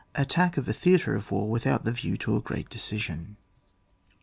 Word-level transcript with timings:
ATTACK 0.15 0.57
OF 0.57 0.67
A 0.67 0.73
THEATRE 0.73 1.13
OF 1.13 1.29
WAR 1.29 1.47
WITHOUT 1.47 1.83
THE 1.85 1.91
VIEW 1.91 2.17
TO 2.17 2.35
A 2.35 2.41
GREAT 2.41 2.71
DECISION. 2.71 3.37